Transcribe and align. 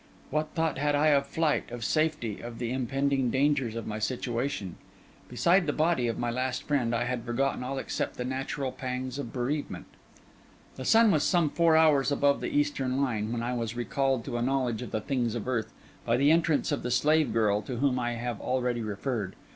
What 0.31 0.49
thought 0.55 0.79
had 0.79 0.95
I 0.95 1.09
of 1.09 1.27
flight, 1.27 1.69
of 1.69 1.85
safety, 1.85 2.41
of 2.41 2.57
the 2.57 2.71
impending 2.71 3.29
dangers 3.29 3.75
of 3.75 3.85
my 3.85 3.99
situation? 3.99 4.77
Beside 5.29 5.67
the 5.67 5.73
body 5.73 6.07
of 6.07 6.17
my 6.17 6.31
last 6.31 6.63
friend, 6.63 6.95
I 6.95 7.03
had 7.03 7.23
forgotten 7.23 7.61
all 7.63 7.77
except 7.77 8.15
the 8.17 8.25
natural 8.25 8.71
pangs 8.71 9.19
of 9.19 9.27
my 9.27 9.33
bereavement. 9.33 9.85
The 10.75 10.85
sun 10.85 11.11
was 11.11 11.21
some 11.23 11.51
four 11.51 11.77
hours 11.77 12.11
above 12.11 12.41
the 12.41 12.49
eastern 12.49 12.99
line, 12.99 13.31
when 13.31 13.43
I 13.43 13.53
was 13.53 13.75
recalled 13.75 14.25
to 14.25 14.37
a 14.37 14.41
knowledge 14.41 14.81
of 14.81 14.89
the 14.89 15.01
things 15.01 15.35
of 15.35 15.47
earth, 15.47 15.71
by 16.03 16.17
the 16.17 16.31
entrance 16.31 16.71
of 16.71 16.81
the 16.81 16.89
slave 16.89 17.31
girl 17.31 17.61
to 17.61 17.75
whom 17.75 17.99
I 17.99 18.13
have 18.13 18.41
already 18.41 18.81
referred. 18.81 19.35